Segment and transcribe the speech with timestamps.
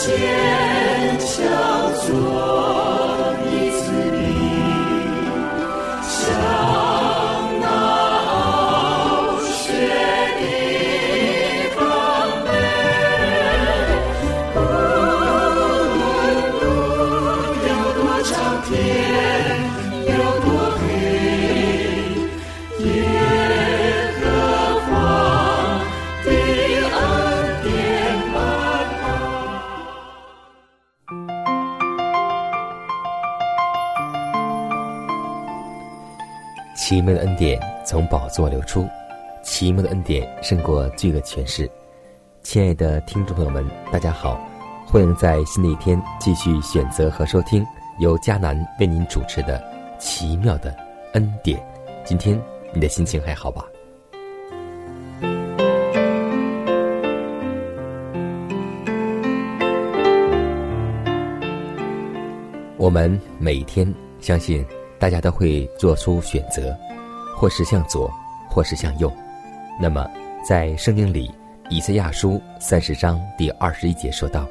[0.00, 2.69] 坚强做。
[37.00, 38.86] 奇妙的恩典从宝座流出，
[39.42, 41.66] 奇妙的恩典胜过罪恶权势。
[42.42, 44.38] 亲爱的听众朋友们，大家好，
[44.84, 47.66] 欢迎在新的一天继续选择和收听
[48.00, 49.58] 由迦南为您主持的
[49.98, 50.76] 《奇妙的
[51.14, 51.58] 恩典》。
[52.04, 52.38] 今天
[52.74, 53.64] 你的心情还好吧？
[62.76, 63.90] 我们每天
[64.20, 64.62] 相信。
[64.98, 66.76] 大家都会做出选择，
[67.40, 68.12] 或是向左，
[68.50, 69.10] 或是向右。
[69.80, 70.06] 那么，
[70.46, 71.34] 在圣经里，
[71.70, 74.46] 以赛亚书三十章第二十一节说道：“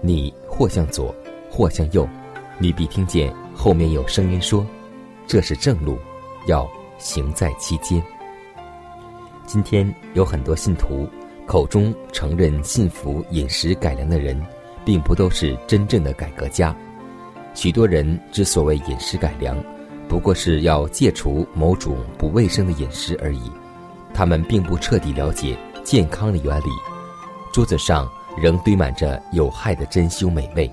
[0.00, 1.14] 你或向左，
[1.50, 2.08] 或向右，
[2.56, 4.66] 你必听见后面有声音说：
[5.26, 5.98] 这是正路，
[6.46, 6.66] 要
[6.96, 8.02] 行在其间。”
[9.44, 11.06] 今天有很多信徒
[11.44, 14.42] 口中承认信服饮食改良的人，
[14.82, 16.74] 并不都是真正的改革家。
[17.52, 19.62] 许多人之所谓饮食改良，
[20.08, 23.50] 不过是要戒除某种不卫生的饮食而已，
[24.12, 26.70] 他们并不彻底了解健康的原理。
[27.52, 30.70] 桌子上仍堆满着有害的珍馐美味，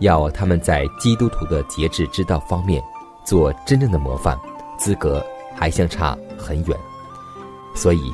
[0.00, 2.82] 要他们在基督徒的节制之道方面
[3.24, 4.38] 做真正的模范，
[4.78, 5.24] 资格
[5.54, 6.78] 还相差很远。
[7.74, 8.12] 所以，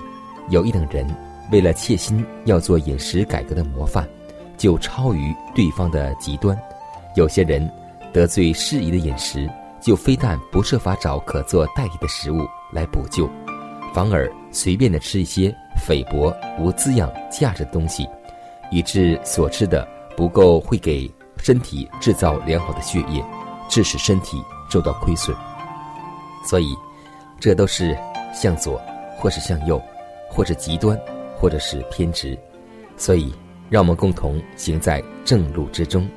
[0.50, 1.06] 有一等人
[1.50, 4.06] 为了切心要做饮食改革的模范，
[4.56, 6.56] 就超于对方的极端；
[7.16, 7.70] 有些人
[8.12, 9.48] 得罪适宜的饮食。
[9.80, 13.28] 就非但不设法找可做代替的食物来补救，
[13.94, 18.08] 反而随便的吃一些菲薄无滋养价值的东西，
[18.70, 23.24] 以致所吃的不够会给身体制造良好的血液，
[23.68, 25.36] 致使身体受到亏损。
[26.44, 26.76] 所以，
[27.38, 27.96] 这都是
[28.34, 28.80] 向左，
[29.16, 29.80] 或是向右，
[30.28, 30.98] 或者极端，
[31.36, 32.36] 或者是偏执。
[32.96, 33.32] 所以，
[33.70, 36.08] 让我们共同行在正路之中，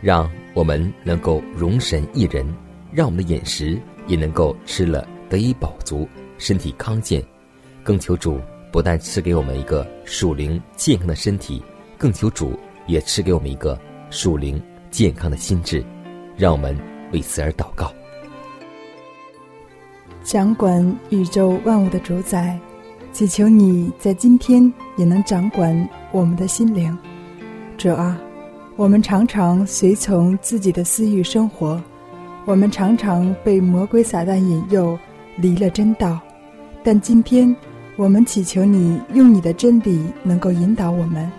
[0.00, 2.46] 让我们能够容神一人。
[2.90, 7.22] 让我们的饮食也能够吃了得以饱足，身体康健。
[7.82, 8.40] 更求主
[8.70, 11.62] 不但赐给我们一个属灵健康的身体，
[11.96, 13.78] 更求主也赐给我们一个
[14.10, 14.60] 属灵
[14.90, 15.84] 健康的心智。
[16.36, 16.78] 让我们
[17.12, 17.92] 为此而祷告。
[20.22, 22.58] 掌管宇宙万物的主宰，
[23.12, 26.96] 祈求你在今天也能掌管我们的心灵。
[27.76, 28.20] 主啊，
[28.76, 31.82] 我们常常随从自己的私欲生活。
[32.48, 34.98] 我们常常被魔鬼撒旦引诱，
[35.36, 36.18] 离了真道。
[36.82, 37.54] 但今天，
[37.94, 41.30] 我们祈求你用你的真理能够引导我们，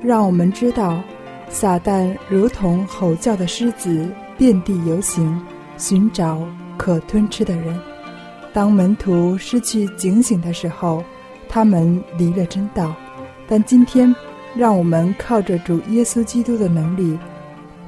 [0.00, 1.02] 让我们知道，
[1.50, 5.38] 撒旦如同吼叫的狮子，遍地游行，
[5.76, 6.40] 寻找
[6.78, 7.78] 可吞吃的人。
[8.54, 11.04] 当门徒失去警醒的时候，
[11.46, 12.96] 他们离了真道。
[13.46, 14.16] 但今天，
[14.56, 17.18] 让我们靠着主耶稣基督的能力，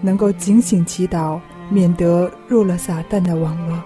[0.02, 1.40] 能够警醒祈祷。
[1.70, 3.82] 免得入了撒旦的网络。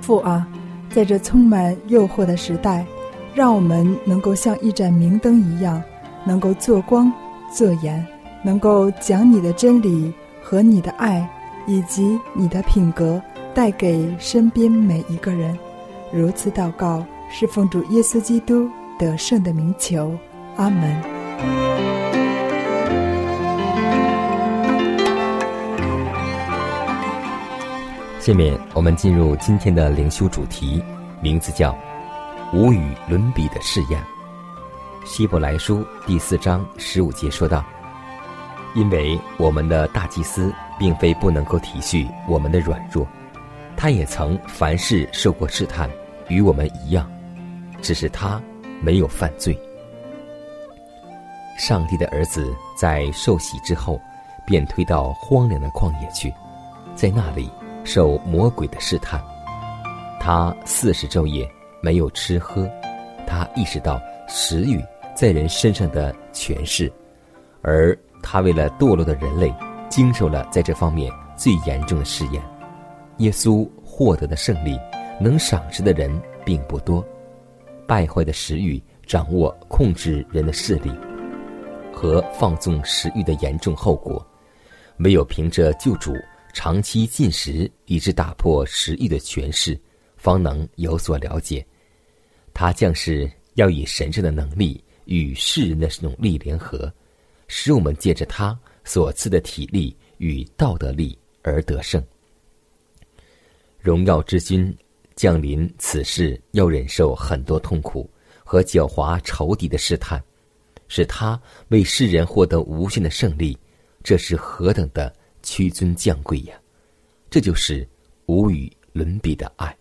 [0.00, 0.46] 父啊，
[0.90, 2.86] 在这充满诱惑的时代，
[3.34, 5.82] 让我们能够像一盏明灯一样，
[6.24, 7.12] 能够做光
[7.52, 8.06] 做盐，
[8.44, 10.12] 能够将你的真理
[10.42, 11.28] 和你的爱
[11.66, 13.20] 以及你的品格
[13.54, 15.58] 带给身边每一个人。
[16.12, 18.68] 如此祷告，是奉主耶稣基督
[18.98, 20.14] 得胜的名求。
[20.56, 22.17] 阿门。
[28.28, 30.84] 下面我们进入今天的灵修主题，
[31.22, 31.74] 名字叫
[32.52, 33.98] “无与伦比的试验”。
[35.06, 37.64] 希伯来书第四章十五节说道
[38.76, 43.08] ：“因为我们的大祭司并非不能够体恤我们的软弱，
[43.78, 45.88] 他也曾凡事受过试探，
[46.28, 47.10] 与我们一样，
[47.80, 48.38] 只是他
[48.82, 49.58] 没有犯罪。
[51.56, 53.98] 上帝的儿子在受洗之后，
[54.44, 56.30] 便推到荒凉的旷野去，
[56.94, 57.50] 在那里
[57.88, 59.18] 受魔鬼的试探。
[60.20, 61.50] 他四十昼夜
[61.80, 62.68] 没有吃喝，
[63.26, 63.98] 他意识到
[64.28, 64.84] 食欲
[65.16, 66.92] 在人身上的权势，
[67.62, 69.50] 而他为了堕落的人类，
[69.88, 72.42] 经受了在这方面最严重的试验。
[73.18, 74.78] 耶稣获得的胜利，
[75.18, 76.10] 能赏识的人
[76.44, 77.02] 并不多。
[77.86, 80.92] 败坏的食欲掌握控制人的势力。
[81.90, 84.24] 和放纵食欲的严重后果，
[84.98, 86.12] 唯有凭着救主
[86.52, 89.78] 长期进食，以致打破食欲的权势，
[90.16, 91.64] 方能有所了解。
[92.52, 96.92] 他将是要以神圣的能力与世人的努力联合，
[97.46, 102.02] 使我们借着他所赐的体力与道德力而得胜。
[103.78, 104.76] 荣耀之君
[105.14, 108.10] 降临此世，要忍受很多痛苦
[108.42, 110.22] 和狡猾仇敌的试探。
[110.88, 113.56] 是他为世人获得无限的胜利，
[114.02, 116.60] 这是何等的屈尊降贵呀！
[117.30, 117.86] 这就是
[118.26, 119.76] 无与伦比的爱，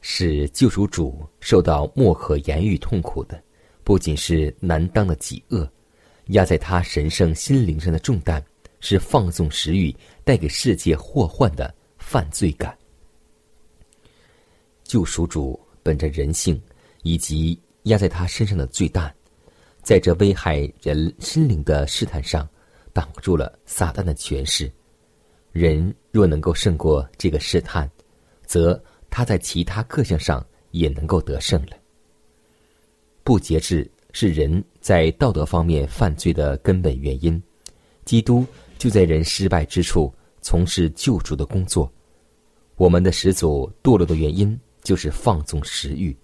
[0.00, 3.42] 使救赎主受到莫可言喻痛苦的，
[3.82, 5.70] 不仅是难当的饥饿，
[6.26, 8.42] 压在他神圣心灵上的重担，
[8.80, 9.94] 是放纵食欲
[10.24, 12.76] 带给世界祸患的犯罪感。
[14.84, 16.60] 救赎主本着人性
[17.02, 17.58] 以及。
[17.84, 19.14] 压在他身上的罪担，
[19.82, 22.48] 在这危害人心灵的试探上，
[22.94, 24.72] 挡住了撒旦的权势。
[25.52, 27.90] 人若能够胜过这个试探，
[28.46, 31.76] 则他在其他各项上也能够得胜了。
[33.22, 37.40] 不节制是人在道德方面犯罪的根本原因。
[38.04, 38.46] 基督
[38.78, 40.12] 就在人失败之处
[40.42, 41.90] 从事救赎的工作。
[42.76, 46.16] 我们的始祖堕落的原因就是放纵食欲。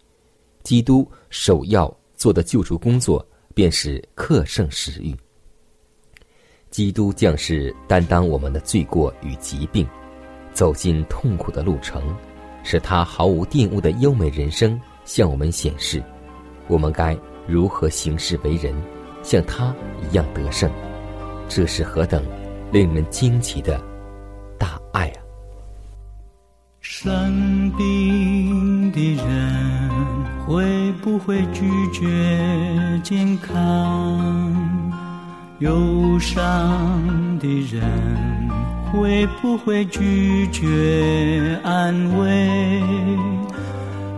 [0.63, 5.17] 基督首要做的救赎工作，便是克胜食欲。
[6.71, 9.87] 基督将士担当我们的罪过与疾病，
[10.53, 12.03] 走进痛苦的路程，
[12.63, 16.01] 使他毫无玷污的优美人生向我们显示，
[16.69, 18.73] 我们该如何行事为人，
[19.23, 20.71] 像他一样得胜。
[21.49, 22.25] 这是何等
[22.71, 23.83] 令人惊奇的
[24.57, 25.19] 大爱啊！
[26.81, 29.91] 生病的人
[30.47, 35.10] 会不会拒绝健康？
[35.61, 37.83] 忧伤的人
[38.91, 42.83] 会不会拒绝安慰？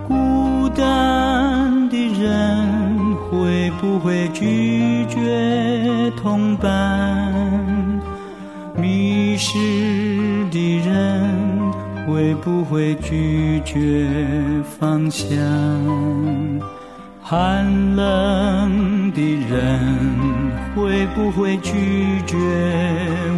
[0.06, 7.32] 孤单的人会不会拒绝同伴？
[8.76, 9.58] 迷失
[10.50, 11.52] 的人。
[12.04, 14.08] 会不会拒绝
[14.78, 15.28] 方向？
[17.32, 17.64] 寒
[17.96, 19.96] 冷的人
[20.76, 22.36] 会不会拒绝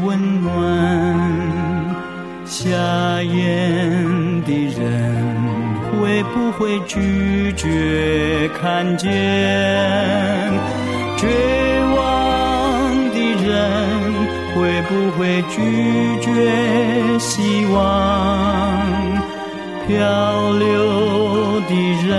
[0.05, 0.53] 温暖？
[2.45, 2.67] 瞎
[3.23, 4.83] 眼的人
[5.93, 9.09] 会不会拒绝看见？
[11.17, 11.29] 绝
[11.95, 13.17] 望的
[13.47, 13.49] 人
[14.57, 15.57] 会不会拒
[16.21, 16.27] 绝
[17.21, 17.79] 希望？
[19.87, 21.73] 漂流的
[22.09, 22.13] 人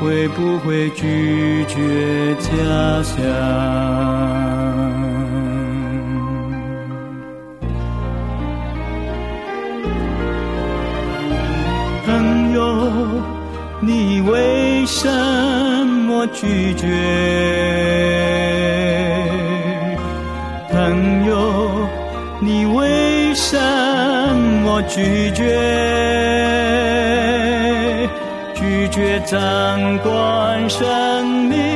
[0.00, 2.48] 会不会拒绝家
[3.02, 3.16] 乡？
[12.04, 12.62] 朋友，
[13.80, 15.08] 你为什
[16.06, 16.86] 么拒绝？
[20.70, 21.70] 朋友，
[22.40, 23.58] 你为什
[24.62, 25.42] 么拒绝？
[28.96, 31.75] 却掌管生命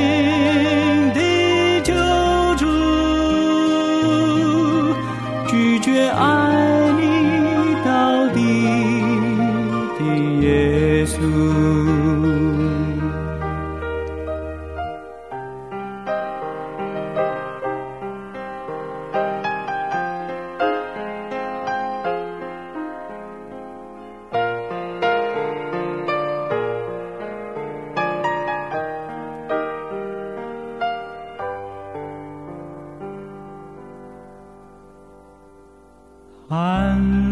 [36.51, 36.59] 寒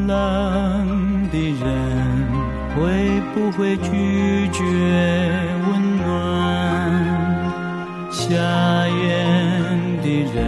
[0.07, 1.67] 冷的人
[2.73, 4.63] 会不会拒绝
[5.67, 6.07] 温暖
[8.09, 8.31] 瞎
[8.87, 10.39] 眼的人。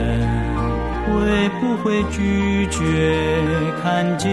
[1.03, 2.79] 会不会拒绝
[3.83, 4.29] 看见？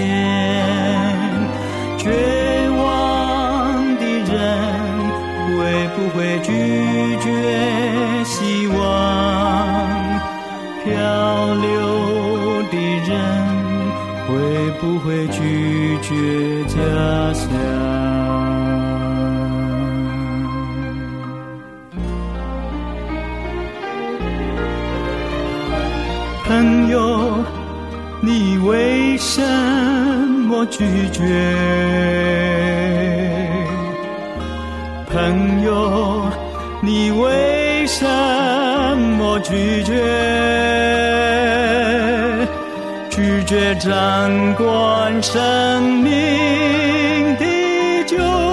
[1.98, 2.08] 绝
[2.70, 4.32] 望的人
[5.48, 5.58] 会
[5.96, 6.52] 不会拒
[7.20, 7.26] 绝
[8.22, 8.78] 希望？
[10.84, 10.86] 漂
[11.54, 11.66] 流
[12.70, 12.78] 的
[13.08, 13.10] 人
[14.28, 14.34] 会
[14.78, 16.76] 不会拒绝家
[17.32, 17.48] 乡？
[26.44, 27.42] 朋友，
[28.20, 29.40] 你为什
[30.46, 31.24] 么拒绝？
[35.10, 36.30] 朋友，
[36.82, 38.06] 你为什
[39.16, 41.47] 么拒绝？
[43.28, 48.47] 拒绝掌管生命的酒。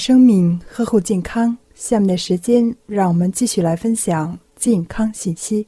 [0.00, 1.54] 生命，呵护健康。
[1.74, 5.66] 下面的时间，让我们继续来分享健康信息。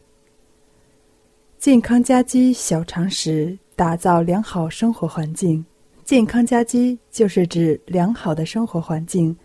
[1.59, 5.62] 健康家居小常识，打造良好生活环境。
[6.03, 9.37] 健康家居就是指良好的生活环境，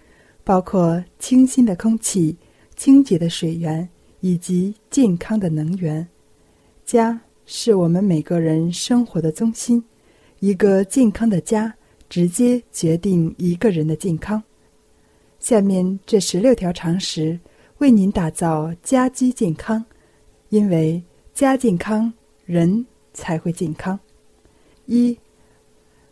[0.45, 2.33] 包括清新的空气、
[2.77, 3.87] 清洁的水源
[4.21, 6.07] 以及健康的能源。
[6.85, 9.83] 家是我们每个人生活的中心，
[10.39, 11.73] 一个健康的家。
[12.09, 14.41] 直接决定一个人的健康。
[15.39, 17.39] 下面这十六条常识
[17.77, 19.83] 为您打造家居健康，
[20.49, 21.01] 因为
[21.33, 22.11] 家健康，
[22.45, 23.99] 人才会健康。
[24.85, 25.17] 一、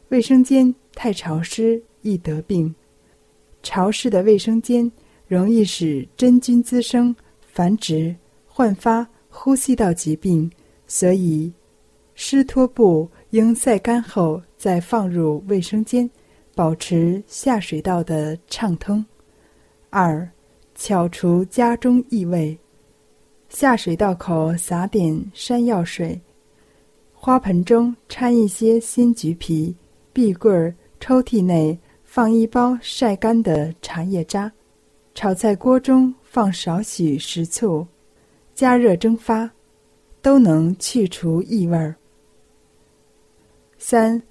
[0.09, 2.73] 卫生间太潮湿易得病。
[3.63, 4.91] 潮湿的卫生间
[5.27, 8.15] 容易使真菌滋生、繁殖、
[8.45, 10.49] 焕发呼吸道疾病，
[10.87, 11.51] 所以
[12.13, 14.41] 湿拖布应晒干后。
[14.57, 16.09] 再放入卫生间，
[16.55, 19.05] 保持下水道的畅通。
[19.97, 20.29] 二，
[20.75, 22.59] 巧除家中异味。
[23.47, 26.19] 下水道口撒点山药水，
[27.13, 29.73] 花盆中掺一些新橘皮，
[30.11, 30.51] 壁柜
[30.99, 34.51] 抽屉内放一包晒干的茶叶渣，
[35.13, 37.87] 炒菜锅中放少许食醋，
[38.53, 39.49] 加热蒸发，
[40.21, 41.95] 都能去除异味儿。
[43.77, 44.21] 三。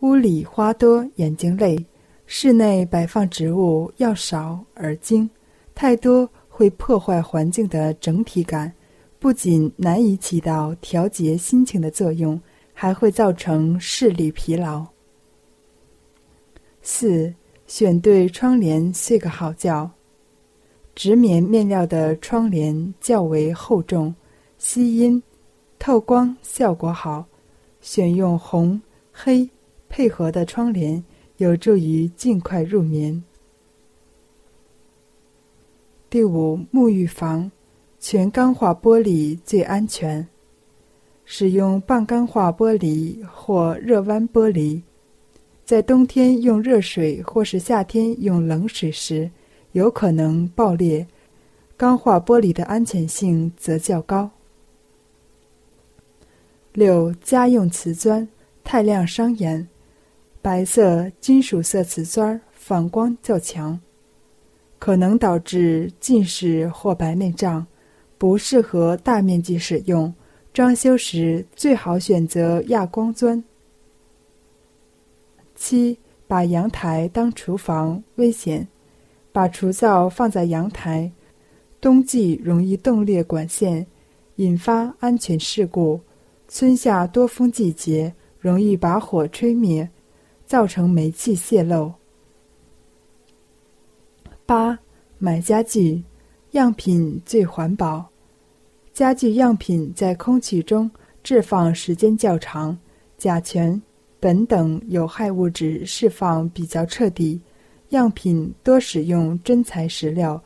[0.00, 1.86] 屋里花多眼睛累，
[2.32, 5.28] 室内摆放植物要少而精，
[5.74, 8.72] 太多会破坏环境的整体感，
[9.18, 12.40] 不仅难以起到调节心情的作用，
[12.72, 14.86] 还会造成视力疲劳。
[16.82, 17.34] 四，
[17.66, 19.90] 选对窗帘睡个好觉。
[20.94, 24.14] 直棉面料的窗帘较为厚重，
[24.56, 25.20] 吸音、
[25.80, 27.26] 透光效果好，
[27.80, 28.80] 选用红、
[29.12, 29.50] 黑。
[29.92, 31.02] 配合的窗帘
[31.40, 33.24] 有助于尽快入眠。
[36.10, 37.50] 第五，沐浴房
[37.98, 40.28] 全钢化玻璃最安全，
[41.24, 44.82] 使用半钢化玻璃或热弯玻璃。
[45.64, 49.30] 在冬天用热水或是夏天用冷水时，
[49.72, 51.06] 有可能爆裂。
[51.74, 54.30] 钢化玻璃的安全性则较高。
[56.74, 58.28] 六，家用瓷砖
[58.62, 59.66] 太亮伤眼。
[60.42, 63.78] 白色、金属色瓷砖反光较强，
[64.78, 67.66] 可能导致近视或白内障，
[68.16, 70.14] 不适合大面积使用。
[70.52, 73.44] 装修时最好选择亚光砖。
[75.54, 78.66] 七，把阳台当厨房危险，
[79.30, 81.12] 把厨灶放在阳台，
[81.80, 83.86] 冬季容易冻裂管线，
[84.36, 86.00] 引发安全事故。
[86.48, 89.88] 春夏多风季节容易把火吹灭。
[90.50, 91.92] 造成煤气泄漏。
[94.44, 94.76] 八，
[95.16, 96.02] 买家具
[96.50, 98.04] 样品最环保。
[98.92, 100.90] 家具样品在空气中
[101.22, 102.76] 置放时间较长，
[103.16, 103.80] 甲醛、
[104.18, 107.40] 苯等有害物质释放比较彻底。
[107.90, 110.42] 样品多使用真材实料，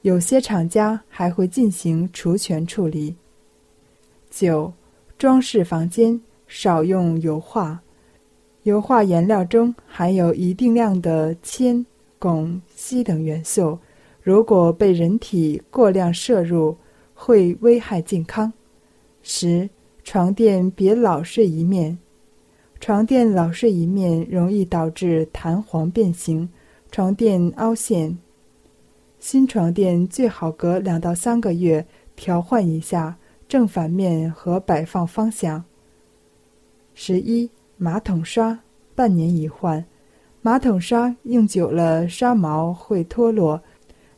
[0.00, 3.14] 有些厂家还会进行除醛处理。
[4.30, 4.72] 九，
[5.18, 7.78] 装饰房间少用油画。
[8.64, 11.84] 油画颜料中含有一定量的铅、
[12.20, 13.78] 汞、硒等元素，
[14.22, 16.76] 如果被人体过量摄入，
[17.12, 18.52] 会危害健康。
[19.20, 19.68] 十、
[20.04, 21.98] 床垫别老睡一面，
[22.78, 26.48] 床垫老睡一面容易导致弹簧变形，
[26.90, 28.16] 床垫凹陷。
[29.18, 33.16] 新床垫最好隔两到三个月调换一下
[33.48, 35.64] 正反面和摆放方向。
[36.94, 37.50] 十一、
[37.82, 38.56] 马桶刷
[38.94, 39.84] 半年一换。
[40.40, 43.60] 马桶刷用久了，刷毛会脱落，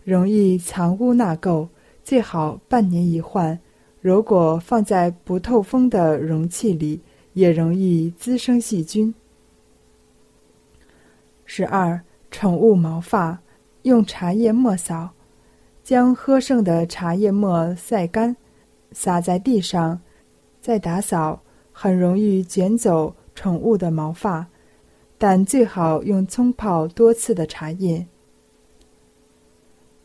[0.05, 1.67] 容易藏污纳垢，
[2.03, 3.59] 最好半年一换。
[4.03, 7.01] 如果放在不透风的容器里，
[7.33, 9.15] 也容易滋生细菌。
[11.47, 11.99] 十二，
[12.31, 13.41] 宠物毛发
[13.85, 15.09] 用茶叶末扫，
[15.83, 18.37] 将喝剩的茶叶末晒干，
[18.93, 19.99] 撒在地上，
[20.61, 21.41] 再打扫，
[21.73, 24.47] 很容易卷走宠物的毛发。
[25.17, 28.07] 但最好用冲泡多次的茶叶。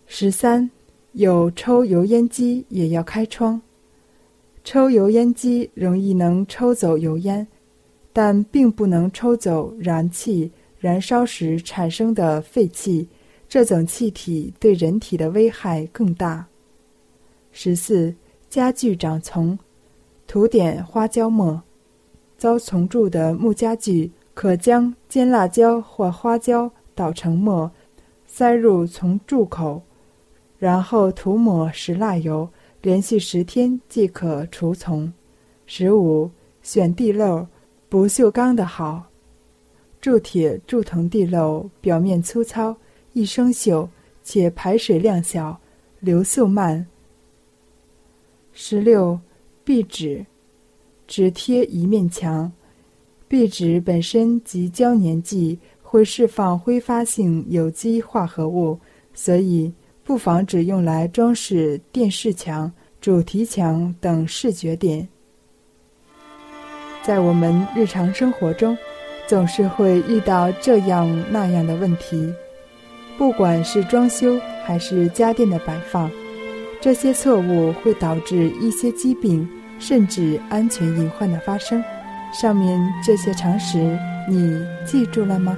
[0.06, 0.70] 十三，
[1.12, 3.62] 有抽油烟机也要开窗。
[4.64, 7.46] 抽油烟机容易能抽走油烟，
[8.14, 13.10] 但并不能抽走燃气燃烧时产生的废气，
[13.50, 16.48] 这种气体对人体的危害更大。
[17.52, 18.16] 十四，
[18.48, 19.58] 家具长虫，
[20.28, 21.62] 涂点花椒末。
[22.40, 24.12] 遭虫蛀的木家具。
[24.34, 27.70] 可将尖辣椒或花椒捣成末，
[28.26, 29.82] 塞入虫蛀口，
[30.58, 32.48] 然后涂抹石蜡油，
[32.82, 35.12] 连续十天即可除虫。
[35.66, 36.32] 十五，
[36.62, 37.46] 选地漏，
[37.90, 39.04] 不锈钢的好。
[40.00, 42.74] 铸铁铸铜地漏表面粗糙，
[43.12, 43.90] 易生锈，
[44.24, 45.60] 且排水量小，
[46.00, 46.88] 流速慢。
[48.54, 49.20] 十六，
[49.66, 50.26] 壁纸，
[51.10, 52.50] 只贴一面墙。
[53.28, 58.80] 壁纸本身及胶粘剂，会释放挥发性有机化合物，
[59.14, 65.08] 所以不妨只用来装饰电视墙、主题墙等视觉点。
[67.02, 68.78] 在我们日常生活中，
[69.28, 72.32] 总是会遇到这样那样的问题，
[73.18, 76.10] 不管是装修还是家电的摆放，
[76.80, 79.48] 这些错误会导致一些疾病
[79.80, 81.84] 甚至安全隐患的发生。
[82.32, 83.78] 上面这些常识，
[84.28, 85.58] 你记住了吗？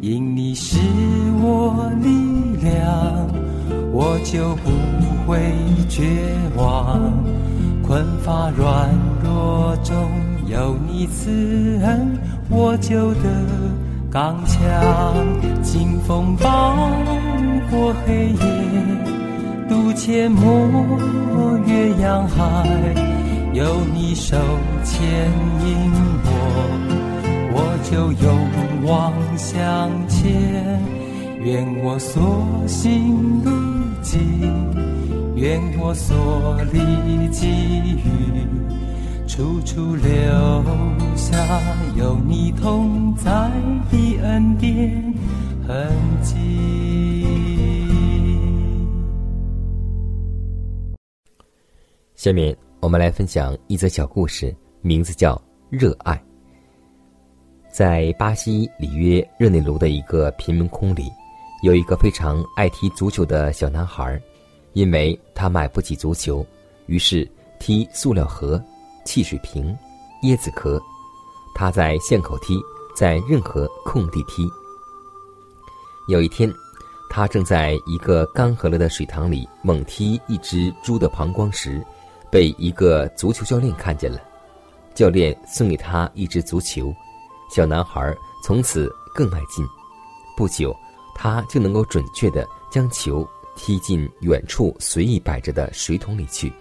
[0.00, 0.78] 因你是
[1.42, 2.08] 我力
[2.62, 3.26] 量，
[3.92, 4.70] 我就不
[5.26, 5.40] 会
[5.88, 6.04] 绝
[6.56, 7.12] 望。
[7.82, 8.90] 困乏软
[9.24, 9.94] 弱中
[10.46, 12.18] 有你慈恩，
[12.50, 13.22] 我就得。
[14.10, 14.60] 刚强，
[15.62, 16.76] 劲风暴
[17.70, 18.36] 过黑夜，
[19.68, 22.44] 渡阡陌月洋海，
[23.52, 24.36] 有你手
[24.84, 25.06] 牵
[25.64, 25.90] 引
[26.24, 26.28] 我，
[27.58, 30.22] 我就勇往向前。
[31.40, 33.50] 愿我所行路
[34.02, 34.20] 径，
[35.36, 38.06] 愿我所历际遇。
[39.26, 40.04] 处处留
[41.16, 41.34] 下
[41.96, 43.50] 有你同在
[43.90, 45.14] 的恩典
[45.66, 45.90] 痕
[46.22, 46.34] 迹。
[52.16, 55.34] 下面我们来分享一则小故事，名字叫
[55.70, 56.14] 《热爱》。
[57.76, 61.12] 在巴西里约热内卢的一个贫民窟里，
[61.62, 64.18] 有一个非常爱踢足球的小男孩，
[64.72, 66.42] 因为他买不起足球，
[66.86, 68.58] 于是踢塑料盒。
[69.04, 69.76] 汽水瓶、
[70.22, 70.80] 椰子壳，
[71.54, 72.58] 他在巷口踢，
[72.96, 74.48] 在任何空地踢。
[76.08, 76.50] 有一天，
[77.10, 81.84] 他正在一个干涸了的水塘里猛踢一只猪的膀胱时，
[82.30, 84.18] 被一个足球教练看见了。
[84.94, 86.90] 教练送给他一只足球，
[87.48, 89.66] 小男孩从此更爱劲。
[90.36, 90.76] 不久，
[91.14, 96.52] 他就能够准确的将球踢进远处随意摆着的水桶里去。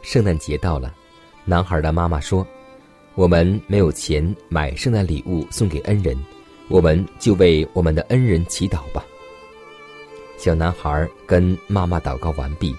[0.00, 0.92] 圣诞节到了，
[1.44, 2.44] 男孩的妈妈说
[3.14, 6.18] ：“我们没有钱买圣诞礼物送给恩人，
[6.68, 9.04] 我们就为我们的恩人祈祷吧。”
[10.36, 12.74] 小男孩跟妈妈祷告完毕，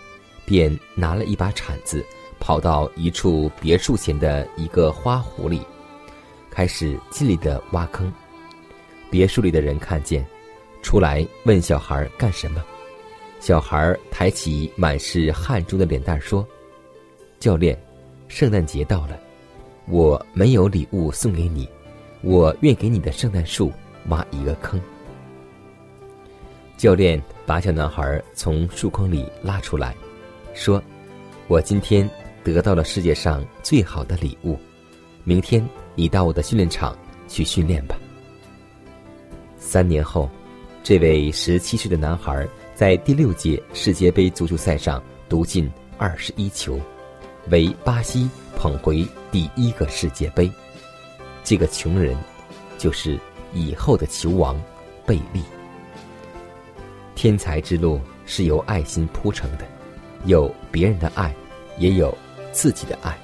[0.45, 2.05] 便拿了一把铲子，
[2.41, 5.61] 跑到一处别墅前的一个花湖里，
[6.53, 8.13] 开始尽力的挖坑。
[9.09, 10.23] 别墅里的人看见，
[10.83, 12.63] 出来问小孩干什么。
[13.39, 16.47] 小孩抬起满是汗珠的脸蛋说。
[17.39, 17.75] 教练，
[18.27, 19.19] 圣诞节到了，
[19.87, 21.67] 我没有礼物送给你，
[22.21, 23.71] 我愿给你的圣诞树
[24.09, 24.79] 挖一个坑。
[26.77, 29.95] 教练把小男孩从树坑里拉出来，
[30.53, 30.81] 说
[31.49, 32.09] ：“我今天
[32.43, 34.57] 得到了世界上最好的礼物，
[35.23, 37.95] 明天你到我的训练场去训练吧。”
[39.57, 40.29] 三年后，
[40.83, 46.79] 这位十七岁的男孩在第六届世界杯足球赛上独进二十一球。
[47.49, 50.49] 为巴西捧回第一个世界杯，
[51.43, 52.15] 这个穷人
[52.77, 53.19] 就是
[53.53, 54.57] 以后的球王
[55.05, 55.41] 贝利。
[57.15, 59.65] 天才之路是由爱心铺成的，
[60.25, 61.35] 有别人的爱，
[61.77, 62.17] 也有
[62.53, 63.17] 自己的爱。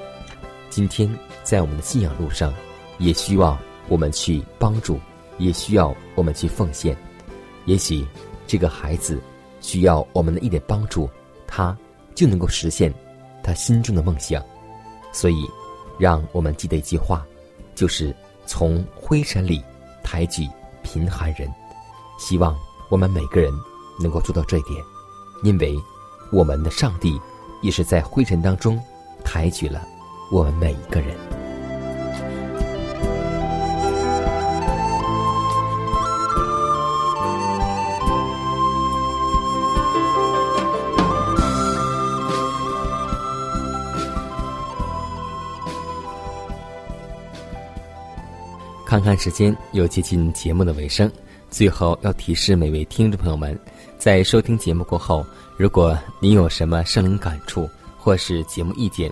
[0.79, 1.13] 今天
[1.43, 2.53] 在我们的信仰路上，
[2.99, 4.97] 也需要我们去帮助，
[5.37, 6.95] 也需要我们去奉献。
[7.65, 8.07] 也许
[8.47, 9.21] 这个孩子
[9.59, 11.09] 需要我们的一点帮助，
[11.45, 11.77] 他
[12.15, 12.93] 就能够实现。
[13.43, 14.41] 他心中的梦想，
[15.11, 15.45] 所以，
[15.99, 17.27] 让我们记得一句话，
[17.75, 18.15] 就是
[18.45, 19.61] 从灰尘里
[20.01, 20.47] 抬举
[20.81, 21.53] 贫寒人。
[22.17, 22.57] 希望
[22.89, 23.51] 我们每个人
[24.01, 24.81] 能够做到这一点，
[25.43, 25.75] 因为
[26.31, 27.19] 我们的上帝
[27.61, 28.81] 也是在灰尘当中
[29.25, 29.85] 抬举了
[30.31, 31.15] 我们每一个人。
[48.85, 51.11] 看看时间，又接近节目的尾声。
[51.51, 53.57] 最后要提示每位听众朋友们，
[53.99, 55.25] 在收听节目过后，
[55.57, 59.11] 如果您有什么生灵感触或是节目意见，